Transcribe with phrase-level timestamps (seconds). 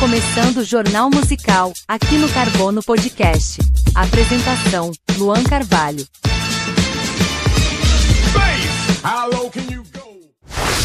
[0.00, 3.60] começando o Jornal Musical, aqui no Carbono Podcast.
[3.96, 6.06] Apresentação: Luan Carvalho.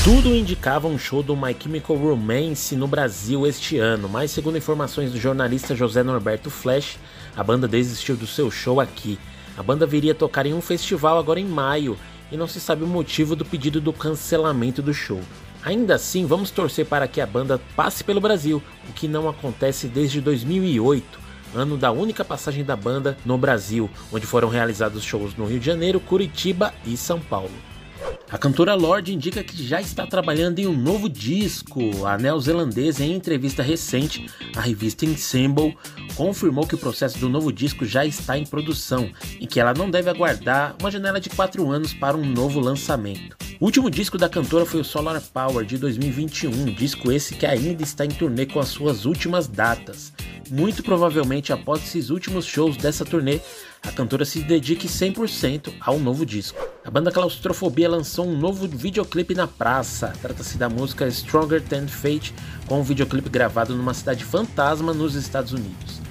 [0.03, 5.11] Tudo indicava um show do My Chemical Romance no Brasil este ano, mas segundo informações
[5.11, 6.97] do jornalista José Norberto Flash,
[7.37, 9.19] a banda desistiu do seu show aqui.
[9.55, 11.97] A banda viria tocar em um festival agora em maio
[12.31, 15.21] e não se sabe o motivo do pedido do cancelamento do show.
[15.63, 19.87] Ainda assim, vamos torcer para que a banda passe pelo Brasil, o que não acontece
[19.87, 21.19] desde 2008,
[21.55, 25.65] ano da única passagem da banda no Brasil, onde foram realizados shows no Rio de
[25.65, 27.51] Janeiro, Curitiba e São Paulo.
[28.29, 32.05] A cantora Lorde indica que já está trabalhando em um novo disco.
[32.05, 35.77] A neozelandesa, em entrevista recente à revista Ensemble,
[36.15, 39.89] confirmou que o processo do novo disco já está em produção e que ela não
[39.89, 43.42] deve aguardar uma janela de 4 anos para um novo lançamento.
[43.59, 47.83] O último disco da cantora foi o Solar Power de 2021, disco esse que ainda
[47.83, 50.11] está em turnê com as suas últimas datas.
[50.49, 53.39] Muito provavelmente após esses últimos shows dessa turnê,
[53.81, 56.59] a cantora se dedique 100% ao novo disco.
[56.83, 60.13] A banda Claustrofobia lançou um novo videoclipe na praça.
[60.21, 62.33] Trata-se da música Stronger Than Fate,
[62.67, 66.01] com um videoclipe gravado numa cidade fantasma nos Estados Unidos.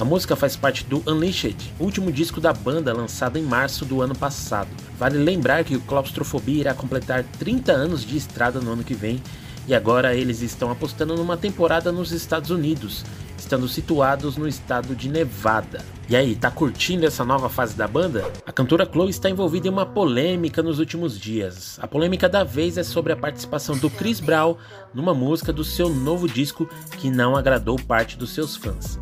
[0.00, 4.14] A música faz parte do Unleashed, último disco da banda lançado em março do ano
[4.14, 4.70] passado.
[4.98, 9.22] Vale lembrar que o Claustrofobia irá completar 30 anos de estrada no ano que vem
[9.68, 13.04] e agora eles estão apostando numa temporada nos Estados Unidos,
[13.36, 15.84] estando situados no estado de Nevada.
[16.08, 18.24] E aí, tá curtindo essa nova fase da banda?
[18.46, 21.78] A cantora Chloe está envolvida em uma polêmica nos últimos dias.
[21.78, 24.56] A polêmica da vez é sobre a participação do Chris Brown
[24.94, 28.98] numa música do seu novo disco que não agradou parte dos seus fãs.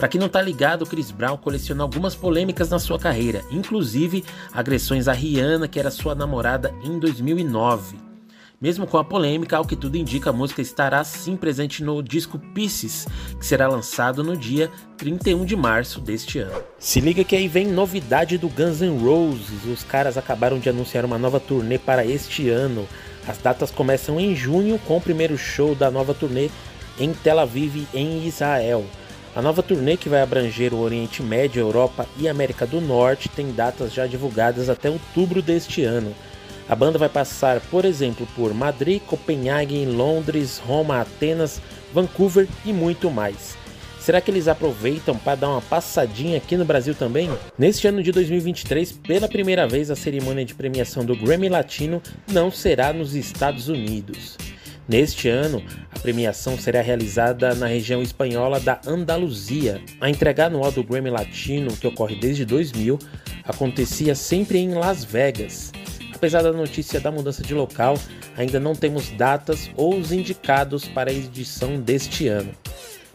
[0.00, 5.06] Para quem não tá ligado, Chris Brown colecionou algumas polêmicas na sua carreira, inclusive agressões
[5.06, 7.98] a Rihanna, que era sua namorada em 2009.
[8.58, 12.38] Mesmo com a polêmica, ao que tudo indica, a música estará sim presente no disco
[12.38, 13.06] Pieces,
[13.38, 16.62] que será lançado no dia 31 de março deste ano.
[16.78, 19.66] Se liga que aí vem novidade do Guns N' Roses.
[19.70, 22.88] Os caras acabaram de anunciar uma nova turnê para este ano.
[23.28, 26.48] As datas começam em junho com o primeiro show da nova turnê
[26.98, 28.82] em Tel Aviv, em Israel.
[29.34, 33.52] A nova turnê, que vai abranger o Oriente Médio, Europa e América do Norte, tem
[33.52, 36.12] datas já divulgadas até outubro deste ano.
[36.68, 41.60] A banda vai passar, por exemplo, por Madrid, Copenhague, Londres, Roma, Atenas,
[41.94, 43.56] Vancouver e muito mais.
[44.00, 47.30] Será que eles aproveitam para dar uma passadinha aqui no Brasil também?
[47.56, 52.02] Neste ano de 2023, pela primeira vez, a cerimônia de premiação do Grammy Latino
[52.32, 54.36] não será nos Estados Unidos.
[54.88, 59.80] Neste ano, a premiação será realizada na região espanhola da Andaluzia.
[60.00, 62.98] A entrega anual do Grammy Latino, que ocorre desde 2000,
[63.44, 65.72] acontecia sempre em Las Vegas.
[66.14, 67.96] Apesar da notícia da mudança de local,
[68.36, 72.50] ainda não temos datas ou os indicados para a edição deste ano.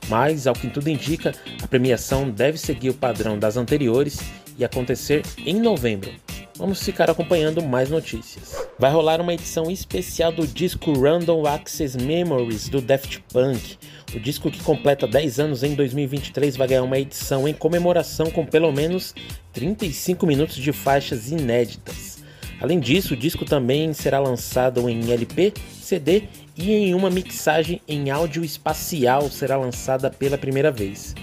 [0.08, 4.20] Mas, ao que tudo indica, a premiação deve seguir o padrão das anteriores
[4.58, 6.12] e acontecer em novembro.
[6.58, 8.56] Vamos ficar acompanhando mais notícias.
[8.80, 13.78] Vai rolar uma edição especial do disco Random Access Memories do Daft Punk.
[14.16, 18.46] O disco que completa 10 anos em 2023 vai ganhar uma edição em comemoração com
[18.46, 19.14] pelo menos
[19.52, 22.24] 35 minutos de faixas inéditas.
[22.62, 25.52] Além disso, o disco também será lançado em LP,
[25.82, 26.24] CD
[26.56, 31.14] e em uma mixagem em áudio espacial será lançada pela primeira vez.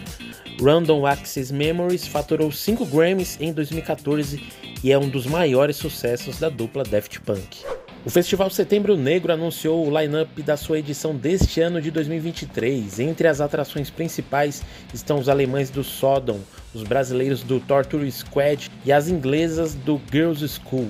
[0.61, 4.43] Random Access Memories faturou 5 Grammys em 2014
[4.83, 7.65] e é um dos maiores sucessos da dupla Daft Punk.
[8.05, 12.99] O Festival Setembro Negro anunciou o line-up da sua edição deste ano de 2023.
[12.99, 14.61] Entre as atrações principais
[14.93, 16.41] estão os alemães do Sodom,
[16.75, 20.89] os brasileiros do Torture Squad e as inglesas do Girls School.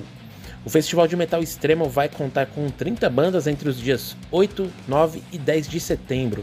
[0.64, 5.22] O Festival de Metal Extremo vai contar com 30 bandas entre os dias 8, 9
[5.30, 6.42] e 10 de setembro.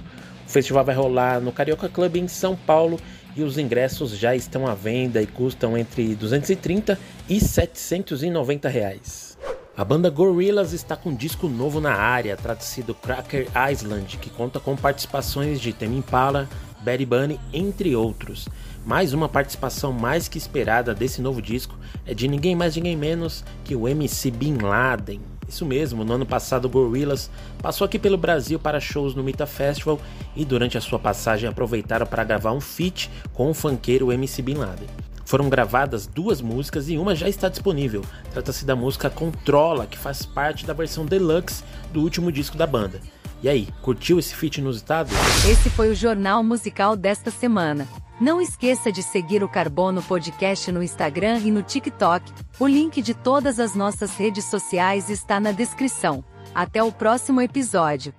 [0.50, 3.00] O festival vai rolar no Carioca Club em São Paulo
[3.35, 9.38] e os ingressos já estão à venda e custam entre 230 e 790 reais.
[9.77, 14.30] A banda Gorillaz está com um disco novo na área, trata-se do Cracker Island, que
[14.30, 16.50] conta com participações de Tame Impala,
[16.81, 18.50] Betty Bunny, entre outros.
[18.86, 23.44] Mais uma participação mais que esperada desse novo disco é de ninguém mais ninguém menos
[23.63, 25.38] que o MC Bin Laden.
[25.50, 27.28] Isso mesmo, no ano passado o Gorillaz
[27.60, 30.00] passou aqui pelo Brasil para shows no Mita Festival
[30.36, 34.54] e durante a sua passagem aproveitaram para gravar um feat com o funkeiro MC Bin
[34.54, 34.88] Laden.
[35.25, 38.06] Foram gravadas duas músicas e uma já está disponível.
[38.31, 43.02] Trata-se da música Controla, que faz parte da versão deluxe do último disco da banda.
[43.42, 45.10] E aí, curtiu esse feat inusitado?
[45.50, 47.88] Esse foi o jornal musical desta semana.
[48.19, 52.30] Não esqueça de seguir o Carbono Podcast no Instagram e no TikTok.
[52.60, 56.21] O link de todas as nossas redes sociais está na descrição.
[56.54, 58.13] Até o próximo episódio.